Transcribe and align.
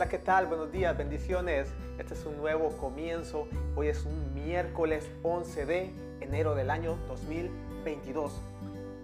Hola, 0.00 0.08
¿qué 0.08 0.18
tal? 0.18 0.46
Buenos 0.46 0.72
días, 0.72 0.96
bendiciones. 0.96 1.68
Este 1.98 2.14
es 2.14 2.24
un 2.24 2.38
nuevo 2.38 2.70
comienzo. 2.78 3.46
Hoy 3.76 3.88
es 3.88 4.06
un 4.06 4.32
miércoles 4.32 5.06
11 5.22 5.66
de 5.66 5.92
enero 6.22 6.54
del 6.54 6.70
año 6.70 6.96
2022. 7.06 8.32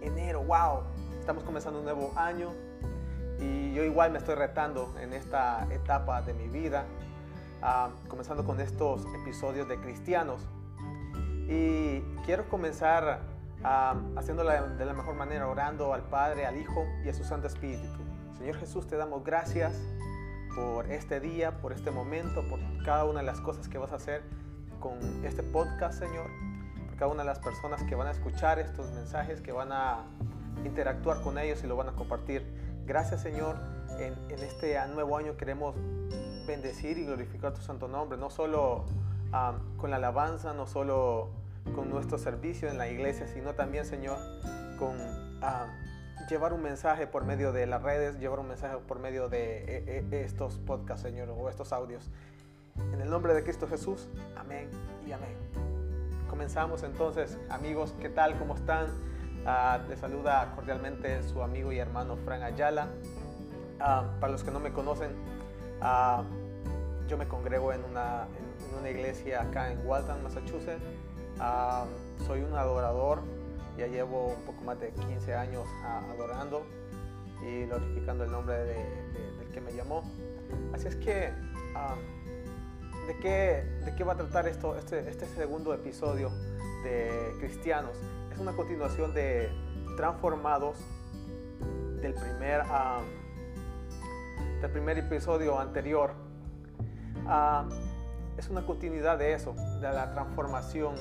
Enero, 0.01 0.41
wow. 0.41 0.85
Estamos 1.19 1.43
comenzando 1.43 1.77
un 1.77 1.85
nuevo 1.85 2.13
año 2.15 2.51
y 3.39 3.75
yo 3.75 3.83
igual 3.83 4.09
me 4.11 4.17
estoy 4.17 4.33
retando 4.33 4.91
en 4.99 5.13
esta 5.13 5.67
etapa 5.69 6.23
de 6.23 6.33
mi 6.33 6.47
vida, 6.47 6.85
ah, 7.61 7.91
comenzando 8.07 8.43
con 8.43 8.59
estos 8.59 9.05
episodios 9.21 9.67
de 9.67 9.79
cristianos. 9.79 10.41
Y 11.47 11.99
quiero 12.25 12.49
comenzar 12.49 13.19
uh, 13.61 14.17
haciéndolo 14.17 14.49
de 14.49 14.83
la 14.83 14.93
mejor 14.93 15.13
manera, 15.13 15.47
orando 15.47 15.93
al 15.93 16.01
Padre, 16.01 16.47
al 16.47 16.57
Hijo 16.57 16.87
y 17.05 17.09
a 17.09 17.13
su 17.13 17.23
Santo 17.23 17.45
Espíritu. 17.45 17.85
Señor 18.39 18.55
Jesús, 18.55 18.87
te 18.87 18.97
damos 18.97 19.23
gracias 19.23 19.79
por 20.55 20.91
este 20.91 21.19
día, 21.19 21.59
por 21.59 21.73
este 21.73 21.91
momento, 21.91 22.47
por 22.47 22.59
cada 22.83 23.05
una 23.05 23.19
de 23.19 23.25
las 23.25 23.39
cosas 23.39 23.67
que 23.67 23.77
vas 23.77 23.91
a 23.91 23.95
hacer 23.95 24.23
con 24.79 24.97
este 25.25 25.43
podcast, 25.43 25.99
Señor, 25.99 26.27
por 26.87 26.97
cada 26.97 27.11
una 27.11 27.23
de 27.23 27.27
las 27.27 27.39
personas 27.39 27.83
que 27.83 27.95
van 27.95 28.07
a 28.07 28.11
escuchar 28.11 28.59
estos 28.59 28.91
mensajes, 28.91 29.41
que 29.41 29.51
van 29.51 29.71
a 29.71 30.05
interactuar 30.65 31.21
con 31.21 31.37
ellos 31.37 31.63
y 31.63 31.67
lo 31.67 31.75
van 31.75 31.89
a 31.89 31.93
compartir. 31.93 32.45
Gracias, 32.85 33.21
Señor. 33.21 33.57
En, 33.99 34.13
este 34.29 34.77
nuevo 34.93 35.17
año 35.17 35.37
queremos 35.37 35.75
bendecir 36.45 36.97
y 36.97 37.05
glorificar 37.05 37.53
tu 37.53 37.61
santo 37.61 37.87
nombre, 37.87 38.17
no 38.17 38.29
solo 38.29 38.85
con 39.77 39.89
la 39.89 39.97
alabanza, 39.97 40.53
no 40.53 40.67
solo 40.67 41.29
con 41.75 41.89
nuestro 41.89 42.17
servicio 42.17 42.69
en 42.69 42.77
la 42.77 42.87
iglesia, 42.87 43.27
sino 43.27 43.53
también, 43.53 43.85
Señor, 43.85 44.17
con 44.79 44.97
llevar 46.27 46.53
un 46.53 46.61
mensaje 46.61 47.07
por 47.07 47.23
medio 47.23 47.51
de 47.51 47.65
las 47.65 47.81
redes, 47.81 48.19
llevar 48.19 48.39
un 48.39 48.49
mensaje 48.49 48.77
por 48.87 48.99
medio 48.99 49.29
de 49.29 49.63
e, 49.63 50.05
e, 50.11 50.23
estos 50.23 50.57
podcasts, 50.59 51.03
Señor, 51.03 51.29
o 51.29 51.49
estos 51.49 51.71
audios. 51.71 52.09
En 52.93 53.01
el 53.01 53.09
nombre 53.09 53.33
de 53.33 53.43
Cristo 53.43 53.67
Jesús, 53.67 54.07
amén 54.35 54.69
y 55.07 55.11
amén. 55.11 55.35
Comenzamos 56.29 56.83
entonces, 56.83 57.37
amigos, 57.49 57.95
¿qué 57.99 58.09
tal? 58.09 58.37
¿Cómo 58.37 58.55
están? 58.55 58.87
Uh, 59.45 59.87
les 59.89 59.99
saluda 59.99 60.51
cordialmente 60.55 61.23
su 61.23 61.41
amigo 61.41 61.71
y 61.71 61.79
hermano 61.79 62.17
Fran 62.17 62.43
Ayala. 62.43 62.89
Ah, 63.79 64.03
para 64.19 64.33
los 64.33 64.43
que 64.43 64.51
no 64.51 64.59
me 64.59 64.73
conocen, 64.73 65.11
uh, 65.81 66.23
yo 67.07 67.17
me 67.17 67.27
congrego 67.27 67.71
en 67.71 67.83
una, 67.85 68.27
en 68.69 68.79
una 68.79 68.89
iglesia 68.89 69.41
acá 69.41 69.71
en 69.71 69.87
Walton, 69.87 70.21
Massachusetts. 70.21 70.83
soy 72.27 72.41
un 72.41 72.53
adorador, 72.55 73.21
ya 73.77 73.87
llevo 73.87 74.27
un 74.27 74.41
poco 74.41 74.63
más 74.63 74.79
de 74.79 74.91
15 74.91 75.33
años 75.33 75.65
adorando 75.83 76.65
y 77.41 77.65
glorificando 77.65 78.23
el 78.23 78.31
nombre 78.31 78.55
de, 78.55 78.73
del 79.39 79.51
que 79.53 79.61
me 79.61 79.73
llamó. 79.73 80.03
Así 80.73 80.87
es 80.87 80.95
que, 80.95 81.31
¿de, 83.07 83.17
qué, 83.21 83.63
¿de 83.85 83.95
qué 83.95 84.03
va 84.03 84.13
a 84.13 84.17
tratar 84.17 84.47
esto, 84.47 84.75
este, 84.75 85.09
este 85.09 85.25
segundo 85.27 85.73
episodio 85.73 86.31
de 86.83 87.35
Cristianos? 87.39 87.97
Es 88.31 88.39
una 88.39 88.53
continuación 88.53 89.13
de 89.13 89.49
Transformados 89.95 90.77
del 92.01 92.13
primer, 92.13 92.61
del 94.61 94.71
primer 94.71 94.97
episodio 94.99 95.59
anterior 95.59 96.27
es 98.37 98.49
una 98.49 98.65
continuidad 98.65 99.17
de 99.17 99.33
eso, 99.33 99.53
de 99.81 99.91
la 99.91 100.13
transformación. 100.13 100.95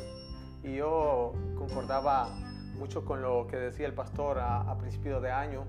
Y 0.63 0.77
yo 0.77 1.33
concordaba 1.57 2.29
mucho 2.79 3.05
con 3.05 3.23
lo 3.23 3.47
que 3.47 3.57
decía 3.57 3.87
el 3.87 3.95
pastor 3.95 4.39
a, 4.39 4.77
principio 4.79 5.21
de 5.21 5.31
año 5.31 5.65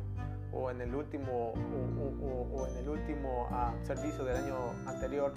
o 0.53 0.71
en 0.71 0.81
el 0.81 0.93
último, 0.95 1.53
o, 1.53 2.67
en 2.67 2.77
el 2.77 2.89
último 2.89 3.47
ah, 3.51 3.73
servicio 3.83 4.23
del 4.23 4.37
año 4.37 4.55
anterior, 4.85 5.33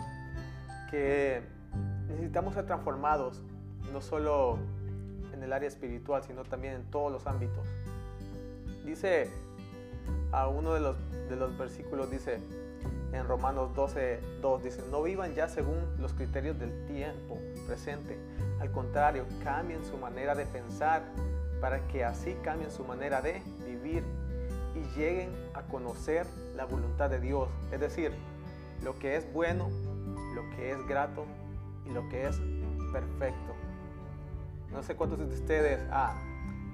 que 0.91 1.42
necesitamos 2.08 2.54
ser 2.54 2.66
transformados, 2.66 3.42
no 3.92 4.00
solo 4.00 4.59
en 5.32 5.42
el 5.42 5.53
área 5.53 5.69
espiritual, 5.69 6.22
sino 6.22 6.44
también 6.44 6.75
en 6.75 6.84
todos 6.91 7.12
los 7.12 7.26
ámbitos. 7.26 7.66
Dice 8.84 9.30
a 10.32 10.48
uno 10.48 10.75
de 10.75 10.80
los, 10.80 10.97
de 11.28 11.36
los 11.36 11.56
versículos, 11.56 12.10
dice, 12.10 12.41
en 13.12 13.26
Romanos 13.26 13.75
12, 13.75 14.20
2 14.41 14.62
dice, 14.62 14.82
no 14.91 15.03
vivan 15.03 15.34
ya 15.34 15.48
según 15.48 15.76
los 15.98 16.12
criterios 16.12 16.59
del 16.59 16.86
tiempo 16.86 17.38
presente. 17.66 18.16
Al 18.60 18.70
contrario, 18.70 19.25
cambien 19.42 19.84
su 19.84 19.97
manera 19.97 20.34
de 20.34 20.47
pensar 20.47 21.03
para 21.60 21.87
que 21.88 22.04
así 22.04 22.34
cambien 22.43 22.71
su 22.71 22.84
manera 22.84 23.21
de 23.21 23.43
vivir 23.65 24.04
y 24.75 24.98
lleguen 24.98 25.31
a 25.54 25.62
conocer 25.62 26.26
la 26.56 26.65
voluntad 26.65 27.10
de 27.10 27.21
Dios. 27.21 27.48
Es 27.72 27.81
decir, 27.81 28.12
lo 28.82 28.98
que 28.98 29.16
es 29.16 29.31
bueno, 29.32 29.69
lo 30.34 30.48
que 30.56 30.71
es 30.71 30.87
grato 30.87 31.26
y 31.87 31.91
lo 31.91 32.09
que 32.09 32.26
es 32.26 32.41
perfecto. 32.93 33.54
No 34.71 34.82
sé 34.82 34.94
cuántos 34.97 35.19
de 35.19 35.26
ustedes 35.26 35.81
ah, 35.91 36.15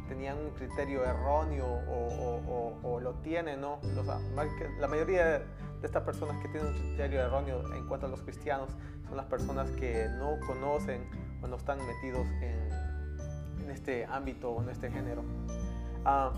tenían 0.09 0.39
un 0.39 0.51
criterio 0.51 1.05
erróneo 1.05 1.67
o, 1.67 3.01
lo 3.01 3.15
tienen, 3.15 3.61
¿no? 3.61 3.79
la 4.81 4.89
mayoría 4.89 5.39
de 5.81 5.87
estas 5.87 6.03
personas 6.03 6.41
que 6.43 6.49
tienen 6.49 6.69
un 6.69 6.75
criterio 6.75 7.21
erróneo 7.21 7.73
en 7.75 7.87
cuanto 7.87 8.07
a 8.07 8.09
los 8.09 8.21
cristianos 8.23 8.71
son 9.07 9.17
las 9.17 9.27
personas 9.27 9.71
que 9.73 10.09
no 10.19 10.39
conocen 10.47 11.09
o 11.43 11.47
no 11.47 11.57
están 11.57 11.79
metidos 11.87 12.27
en, 12.41 12.86
este 13.77 14.05
ámbito 14.07 14.51
o 14.51 14.63
en 14.63 14.69
este 14.71 14.91
género. 14.91 15.23
Ah, 16.05 16.33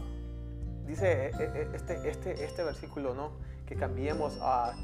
dice 0.86 1.26
eh, 1.26 1.30
eh, 1.38 1.50
eh, 1.54 1.68
este, 1.74 2.08
este, 2.08 2.44
este 2.44 2.64
versículo, 2.64 3.14
¿no? 3.14 3.32
Que 3.66 3.76
cambiemos 3.76 4.38
a 4.42 4.74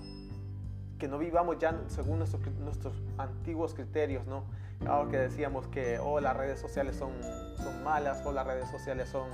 que 0.99 1.09
no 1.09 1.19
vivamos 1.19 1.59
ya 1.59 1.79
según 1.89 2.19
nuestros, 2.19 2.43
nuestros 2.59 2.95
antiguos 3.19 3.75
criterios, 3.75 4.27
¿no? 4.27 4.45
Ahora 4.87 5.11
que 5.11 5.19
decíamos 5.19 5.67
que 5.69 5.99
oh, 5.99 6.21
las 6.21 6.37
redes 6.37 6.61
sociales 6.61 6.97
son, 6.97 7.13
son 7.57 7.85
malas 7.85 8.25
o 8.25 8.33
las 8.33 8.47
redes 8.47 8.71
sociales 8.71 9.09
son 9.09 9.29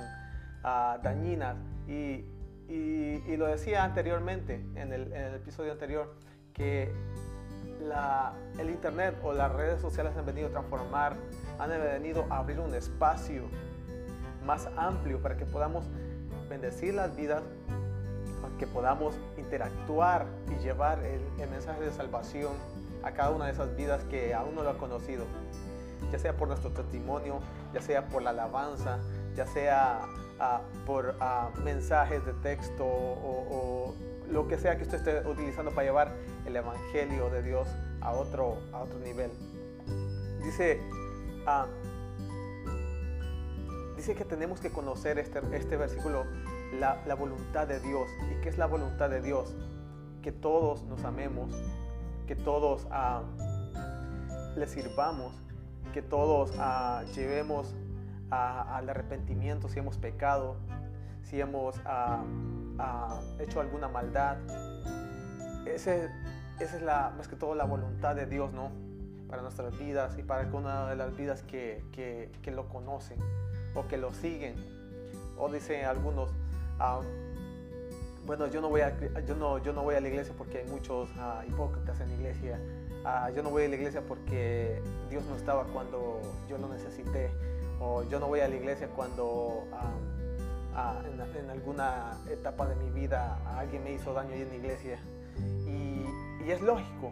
ah, 0.63 0.99
dañinas. 1.01 1.57
Y 1.87 2.25
y, 2.71 3.35
lo 3.35 3.47
decía 3.47 3.83
anteriormente, 3.83 4.65
en 4.75 4.93
el, 4.93 5.13
episodio 5.13 5.73
anterior, 5.73 6.15
que 6.53 6.93
el 8.59 8.69
Internet 8.69 9.15
o 9.23 9.33
las 9.33 9.51
redes 9.51 9.81
sociales 9.81 10.15
han 10.17 10.25
venido 10.25 10.47
a 10.47 10.51
transformar, 10.51 11.15
han 11.59 11.69
venido 11.69 12.25
a 12.29 12.37
abrir 12.37 12.59
un 12.59 12.73
espacio 12.73 13.43
más 14.45 14.67
amplio 14.77 15.21
para 15.21 15.37
que 15.37 15.45
podamos 15.45 15.85
bendecir 16.49 16.93
las 16.93 17.15
vidas, 17.15 17.43
para 18.41 18.57
que 18.57 18.67
podamos 18.67 19.15
interactuar 19.37 20.25
y 20.49 20.61
llevar 20.63 20.99
el, 21.03 21.21
mensaje 21.49 21.81
de 21.81 21.91
salvación 21.91 22.53
a 23.03 23.11
cada 23.11 23.31
una 23.31 23.45
de 23.45 23.51
esas 23.51 23.75
vidas 23.75 24.03
que 24.05 24.33
aún 24.33 24.55
no 24.55 24.63
lo 24.63 24.69
ha 24.69 24.77
conocido, 24.77 25.25
ya 26.11 26.19
sea 26.19 26.35
por 26.35 26.47
nuestro 26.47 26.71
testimonio, 26.71 27.39
ya 27.73 27.81
sea 27.81 28.07
por 28.07 28.21
la 28.21 28.29
alabanza, 28.29 28.99
ya 29.35 29.45
sea 29.47 30.01
por 30.85 31.15
mensajes 31.63 32.25
de 32.25 32.33
texto 32.33 32.85
o, 32.85 33.93
lo 34.31 34.47
que 34.47 34.57
sea 34.57 34.77
que 34.77 34.83
usted 34.83 34.97
esté 34.97 35.27
utilizando 35.27 35.71
para 35.71 35.87
llevar 35.87 36.15
el 36.45 36.55
Evangelio 36.55 37.29
de 37.29 37.43
Dios 37.43 37.67
a 38.01 38.11
otro, 38.11 38.57
a 38.71 38.81
otro 38.81 38.99
nivel. 38.99 39.31
Dice, 40.43 40.79
ah, 41.45 41.67
dice 43.95 44.15
que 44.15 44.25
tenemos 44.25 44.59
que 44.59 44.71
conocer 44.71 45.19
este, 45.19 45.39
este 45.55 45.77
versículo, 45.77 46.25
la, 46.79 47.03
la, 47.05 47.15
voluntad 47.15 47.67
de 47.67 47.79
Dios. 47.79 48.09
¿Y 48.31 48.41
qué 48.41 48.49
es 48.49 48.57
la 48.57 48.65
voluntad 48.65 49.09
de 49.09 49.21
Dios? 49.21 49.53
Que 50.21 50.31
todos 50.31 50.83
nos 50.83 51.03
amemos, 51.03 51.53
que 52.25 52.35
todos 52.35 52.85
uh, 52.85 54.57
le 54.57 54.67
sirvamos, 54.67 55.33
que 55.93 56.01
todos 56.01 56.51
uh, 56.51 57.05
llevemos 57.13 57.75
al 58.29 58.89
arrepentimiento 58.89 59.67
si 59.67 59.79
hemos 59.79 59.97
pecado, 59.97 60.55
si 61.23 61.41
hemos 61.41 61.75
ah, 62.81 63.07
ah, 63.09 63.21
hecho 63.39 63.59
alguna 63.59 63.87
maldad. 63.87 64.37
Esa 65.65 65.95
es 66.59 66.81
la, 66.81 67.13
más 67.17 67.27
que 67.27 67.35
todo 67.35 67.55
la 67.55 67.65
voluntad 67.65 68.15
de 68.15 68.25
Dios, 68.25 68.51
¿no? 68.53 68.71
Para 69.29 69.41
nuestras 69.41 69.77
vidas 69.77 70.17
y 70.17 70.23
para 70.23 70.47
una 70.53 70.89
de 70.89 70.95
las 70.95 71.15
vidas 71.15 71.43
que, 71.43 71.83
que, 71.91 72.51
lo 72.51 72.67
conocen 72.67 73.17
o 73.75 73.87
que 73.87 73.97
lo 73.97 74.13
siguen. 74.13 74.55
O 75.37 75.49
dicen 75.49 75.85
algunos, 75.85 76.29
ah, 76.79 77.01
bueno, 78.25 78.47
yo 78.47 78.61
no, 78.61 78.69
voy 78.69 78.81
a, 78.81 78.97
yo, 79.25 79.35
no, 79.35 79.57
yo 79.59 79.73
no 79.73 79.83
voy 79.83 79.95
a 79.95 80.01
la 80.01 80.07
iglesia 80.07 80.33
porque 80.37 80.59
hay 80.59 80.67
muchos 80.67 81.09
hipócritas 81.47 81.99
en 82.01 82.09
la 82.09 82.15
iglesia. 82.15 82.59
yo 83.35 83.41
no 83.43 83.49
voy 83.49 83.65
a 83.65 83.69
la 83.69 83.75
iglesia 83.75 84.01
porque 84.07 84.81
Dios 85.09 85.23
no 85.25 85.35
estaba 85.35 85.63
cuando 85.65 86.21
yo 86.49 86.57
lo 86.57 86.67
necesité 86.67 87.31
o 87.79 88.03
yo 88.03 88.19
no 88.19 88.27
voy 88.27 88.41
a 88.41 88.47
la 88.47 88.55
iglesia 88.55 88.87
cuando 88.95 89.65
en, 90.73 91.49
alguna 91.49 92.17
etapa 92.29 92.65
de 92.67 92.75
mi 92.75 92.89
vida 92.91 93.37
alguien 93.57 93.83
me 93.83 93.93
hizo 93.93 94.13
daño 94.13 94.33
ahí 94.33 94.41
en 94.41 94.49
la 94.49 94.55
iglesia. 94.55 94.99
Y, 95.67 96.49
es 96.49 96.61
lógico 96.61 97.11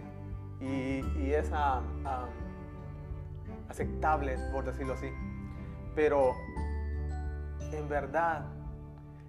y, 0.60 1.32
es 1.32 1.52
aceptable, 3.70 4.38
por 4.52 4.66
decirlo 4.66 4.94
así. 4.94 5.08
Pero 5.96 6.34
en 7.72 7.88
verdad, 7.88 8.46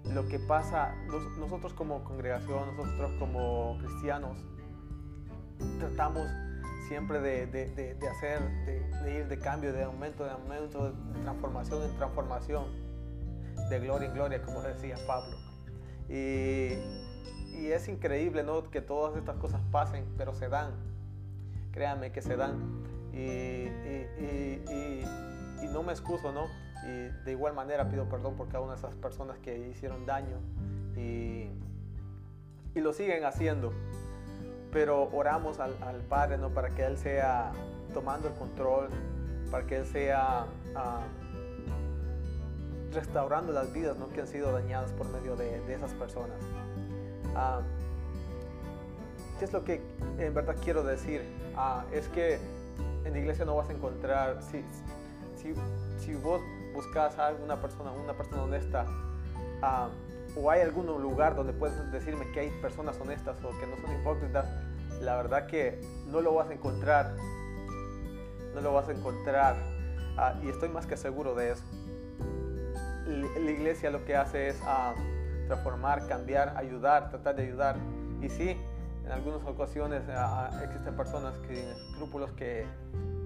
lo 0.04 0.26
que 0.26 0.38
pasa, 0.38 0.94
nosotros 1.38 1.74
como 1.74 2.02
congregación, 2.04 2.76
nosotros 2.76 3.12
como 3.18 3.78
cristianos, 3.78 4.38
tratamos 5.78 6.26
siempre 6.88 7.20
de, 7.20 7.46
de, 7.46 8.08
hacer, 8.08 8.40
de, 8.64 9.14
ir 9.14 9.28
de 9.28 9.38
cambio, 9.38 9.72
de 9.72 9.84
aumento, 9.84 10.24
de 10.24 10.30
aumento, 10.30 10.90
de 10.90 11.22
transformación 11.22 11.82
en 11.84 11.96
transformación, 11.96 12.64
de 13.70 13.80
gloria 13.80 14.08
en 14.08 14.14
gloria, 14.14 14.42
como 14.42 14.60
decía 14.60 14.96
Pablo. 15.06 15.36
Y, 16.08 16.74
y 17.56 17.72
es 17.72 17.88
increíble 17.88 18.42
¿no? 18.42 18.68
que 18.70 18.80
todas 18.80 19.16
estas 19.16 19.36
cosas 19.36 19.60
pasen, 19.70 20.04
pero 20.18 20.34
se 20.34 20.48
dan. 20.48 20.72
Créanme 21.72 22.10
que 22.12 22.20
se 22.20 22.36
dan. 22.36 22.82
Y, 23.12 23.18
y, 23.18 25.04
y, 25.62 25.68
no 25.72 25.82
me 25.84 25.92
excuso, 25.92 26.32
¿no? 26.32 26.46
Y 26.84 27.24
de 27.24 27.30
igual 27.30 27.54
manera 27.54 27.88
pido 27.88 28.08
perdón 28.08 28.34
por 28.34 28.48
cada 28.48 28.60
una 28.60 28.72
de 28.72 28.78
esas 28.78 28.94
personas 28.96 29.38
que 29.38 29.68
hicieron 29.68 30.04
daño 30.04 30.38
y, 30.96 31.48
lo 32.74 32.92
siguen 32.94 33.24
haciendo 33.24 33.72
pero 34.72 35.10
oramos 35.12 35.60
al, 35.60 35.74
Padre 36.08 36.38
¿no? 36.38 36.48
para 36.50 36.70
que 36.70 36.84
Él 36.84 36.96
sea 36.96 37.52
tomando 37.92 38.28
el 38.28 38.34
control, 38.34 38.88
para 39.50 39.66
que 39.66 39.76
Él 39.78 39.86
sea 39.86 40.46
ah, 40.74 41.02
restaurando 42.92 43.52
las 43.52 43.72
vidas 43.72 43.98
¿no? 43.98 44.08
que 44.08 44.20
han 44.20 44.26
sido 44.26 44.52
dañadas 44.52 44.92
por 44.92 45.08
medio 45.08 45.36
de, 45.36 45.60
esas 45.72 45.92
personas. 45.94 46.38
Ah, 47.34 47.60
¿Qué 49.38 49.44
es 49.44 49.52
lo 49.52 49.64
que 49.64 49.80
en 50.18 50.34
verdad 50.34 50.56
quiero 50.62 50.82
decir? 50.82 51.22
Ah, 51.56 51.84
es 51.92 52.08
que 52.08 52.38
en 53.04 53.12
la 53.12 53.18
iglesia 53.18 53.44
no 53.44 53.56
vas 53.56 53.68
a 53.68 53.72
encontrar, 53.72 54.42
si, 54.42 54.64
si, 55.36 55.54
si 55.98 56.14
vos 56.14 56.40
buscas 56.74 57.18
a 57.18 57.32
una 57.42 57.60
persona, 57.60 57.92
una 57.92 58.12
persona 58.12 58.42
honesta, 58.42 58.86
o 60.36 60.50
hay 60.50 60.60
algún 60.60 60.86
lugar 60.86 61.34
donde 61.34 61.52
puedes 61.52 61.90
decirme 61.90 62.30
que 62.32 62.40
hay 62.40 62.50
personas 62.62 62.98
honestas 63.00 63.36
o 63.42 63.50
que 63.58 63.66
no 63.66 63.76
son 63.76 64.00
hipócritas, 64.00 64.46
la 65.00 65.16
verdad 65.16 65.46
que 65.46 65.80
no 66.06 66.20
lo 66.20 66.34
vas 66.34 66.50
a 66.50 66.54
encontrar. 66.54 67.14
No 68.54 68.60
lo 68.60 68.72
vas 68.72 68.88
a 68.88 68.92
encontrar. 68.92 69.56
Ah, 70.16 70.34
y 70.42 70.48
estoy 70.48 70.68
más 70.68 70.86
que 70.86 70.96
seguro 70.96 71.34
de 71.34 71.52
eso. 71.52 71.64
La 73.10 73.50
iglesia 73.50 73.90
lo 73.90 74.04
que 74.04 74.14
hace 74.14 74.48
es 74.48 74.60
ah, 74.64 74.94
transformar, 75.48 76.06
cambiar, 76.06 76.56
ayudar, 76.56 77.10
tratar 77.10 77.34
de 77.34 77.42
ayudar. 77.42 77.76
Y 78.22 78.28
sí, 78.28 78.56
en 79.04 79.10
algunas 79.10 79.42
ocasiones 79.44 80.02
ah, 80.08 80.50
existen 80.62 80.96
personas 80.96 81.36
que 81.38 81.70
escrúpulos 81.90 82.30
que, 82.32 82.66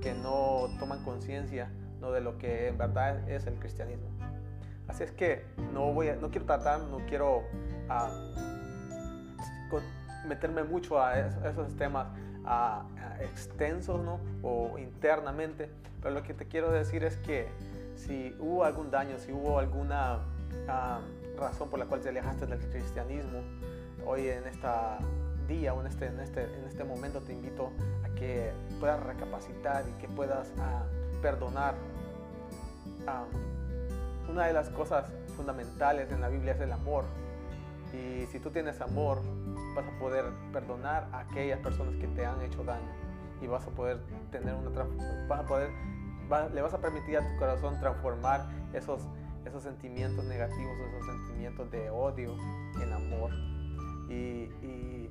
que 0.00 0.14
no 0.14 0.68
toman 0.78 1.04
conciencia 1.04 1.70
¿no? 2.00 2.12
de 2.12 2.22
lo 2.22 2.38
que 2.38 2.68
en 2.68 2.78
verdad 2.78 3.28
es 3.28 3.46
el 3.46 3.54
cristianismo. 3.54 4.08
Así 4.88 5.02
es 5.02 5.12
que 5.12 5.44
no, 5.72 5.92
voy 5.92 6.08
no 6.20 6.30
quiero 6.30 6.46
tratar, 6.46 6.80
no 6.80 6.98
quiero 7.06 7.42
meterme 10.26 10.64
mucho 10.64 11.02
a 11.02 11.18
esos, 11.18 11.76
temas 11.76 12.06
extensos 13.20 14.00
¿no? 14.02 14.20
o 14.42 14.78
internamente, 14.78 15.68
pero 16.02 16.14
lo 16.14 16.22
que 16.22 16.34
te 16.34 16.46
quiero 16.46 16.70
decir 16.70 17.04
es 17.04 17.16
que 17.18 17.48
si 17.96 18.34
hubo 18.38 18.64
algún 18.64 18.90
daño, 18.90 19.18
si 19.18 19.32
hubo 19.32 19.58
alguna 19.58 20.20
razón 21.36 21.68
por 21.68 21.78
la 21.78 21.86
cual 21.86 22.00
te 22.00 22.08
alejaste 22.08 22.46
del 22.46 22.58
cristianismo, 22.70 23.40
hoy 24.06 24.28
en 24.28 24.46
este 24.46 24.68
día 25.48 25.74
o 25.74 25.80
en 25.80 25.86
este, 25.86 26.06
en 26.06 26.20
este, 26.20 26.44
en 26.44 26.64
este 26.64 26.84
momento 26.84 27.20
te 27.20 27.32
invito 27.32 27.72
a 28.04 28.14
que 28.14 28.52
puedas 28.80 29.02
recapacitar 29.02 29.84
y 29.88 30.00
que 30.00 30.08
puedas 30.08 30.52
perdonar. 31.22 31.74
una 34.28 34.46
de 34.46 34.52
las 34.52 34.68
cosas 34.70 35.06
fundamentales 35.36 36.10
en 36.10 36.20
la 36.20 36.28
Biblia 36.28 36.52
es 36.52 36.60
el 36.60 36.72
amor. 36.72 37.04
Y 37.92 38.26
si 38.26 38.40
tú 38.40 38.50
tienes 38.50 38.80
amor, 38.80 39.20
vas 39.76 39.86
a 39.86 39.98
poder 39.98 40.24
perdonar 40.52 41.06
a 41.12 41.20
aquellas 41.20 41.60
personas 41.60 41.94
que 41.96 42.08
te 42.08 42.24
han 42.24 42.40
hecho 42.42 42.64
daño 42.64 43.04
y 43.40 43.46
vas 43.46 43.66
a 43.66 43.70
poder 43.70 44.00
tener 44.30 44.54
una 44.54 44.70
vas 45.28 45.40
a 45.40 45.46
poder 45.46 45.70
le 46.52 46.62
vas 46.62 46.74
a 46.74 46.80
permitir 46.80 47.18
a 47.18 47.20
tu 47.20 47.38
corazón 47.38 47.78
transformar 47.80 48.46
esos 48.72 49.00
esos 49.46 49.62
sentimientos 49.62 50.24
negativos, 50.24 50.72
esos 50.78 51.06
sentimientos 51.06 51.70
de 51.70 51.90
odio 51.90 52.34
en 52.80 52.92
amor. 52.92 53.30
Y, 54.08 54.48
y 54.64 55.10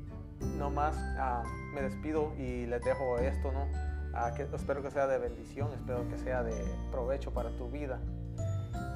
no 0.57 0.69
más 0.69 0.95
ah, 1.17 1.43
me 1.73 1.81
despido 1.81 2.33
y 2.37 2.65
les 2.65 2.83
dejo 2.83 3.17
esto, 3.17 3.51
¿no? 3.51 3.67
Ah, 4.13 4.31
espero 4.37 4.83
que 4.83 4.91
sea 4.91 5.07
de 5.07 5.17
bendición, 5.17 5.71
espero 5.73 6.07
que 6.09 6.17
sea 6.17 6.43
de 6.43 6.53
provecho 6.91 7.33
para 7.33 7.49
tu 7.57 7.69
vida 7.69 7.99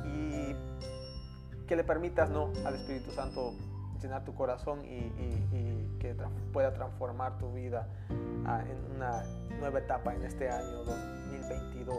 y 0.05 0.55
que 1.65 1.75
le 1.75 1.83
permitas, 1.83 2.29
¿no? 2.29 2.51
Al 2.65 2.75
Espíritu 2.75 3.11
Santo 3.11 3.53
llenar 3.99 4.23
tu 4.23 4.33
corazón 4.33 4.85
y, 4.85 5.11
que 5.99 6.15
pueda 6.53 6.73
transformar 6.73 7.37
tu 7.39 7.51
vida 7.53 7.87
ah, 8.45 8.63
en 8.69 8.95
una 8.95 9.23
nueva 9.59 9.79
etapa 9.79 10.13
en 10.13 10.23
este 10.23 10.49
año 10.49 10.83
2022. 10.83 11.97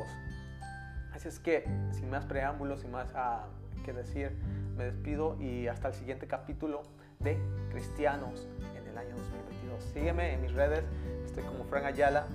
Así 1.12 1.28
es 1.28 1.40
que, 1.40 1.64
sin 1.90 2.08
más 2.10 2.24
preámbulos, 2.26 2.80
sin 2.80 2.92
más 2.92 3.12
ah, 3.14 3.46
que 3.84 3.92
decir, 3.92 4.38
me 4.76 4.84
despido 4.84 5.36
y 5.40 5.66
hasta 5.66 5.88
el 5.88 5.94
siguiente 5.94 6.28
capítulo 6.28 6.82
de 7.18 7.38
Cristianos 7.70 8.48
en 8.76 8.86
el 8.86 8.96
año 8.96 9.16
2022. 9.16 9.82
Sígueme 9.92 10.34
en 10.34 10.42
mis 10.42 10.52
redes, 10.52 10.84
estoy 11.24 11.42
como 11.42 11.64
Fran 11.64 11.84
Ayala, 11.84 12.26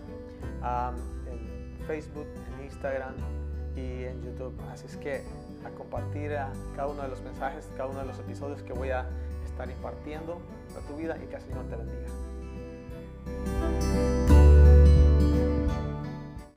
en 1.31 1.85
Facebook, 1.87 2.27
en 2.57 2.65
Instagram 2.65 3.13
y 3.75 4.03
en 4.03 4.21
YouTube. 4.21 4.59
Así 4.71 4.85
es 4.85 4.97
que 4.97 5.23
a 5.65 5.69
compartir 5.69 6.31
cada 6.75 6.87
uno 6.87 7.03
de 7.03 7.07
los 7.07 7.21
mensajes, 7.21 7.69
cada 7.77 7.89
uno 7.89 7.99
de 7.99 8.05
los 8.05 8.19
episodios 8.19 8.61
que 8.63 8.73
voy 8.73 8.89
a 8.89 9.07
estar 9.53 9.69
impartiendo 9.69 10.41
a 10.75 10.87
tu 10.87 10.97
vida 10.97 11.15
y 11.23 11.27
que 11.27 11.35
el 11.35 11.41
Señor 11.41 11.65
te 11.69 11.75
bendiga. 11.75 12.32